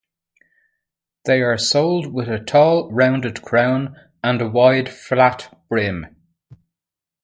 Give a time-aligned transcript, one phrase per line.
[1.25, 6.15] They are sold with a tall, rounded crown and a wide flat brim.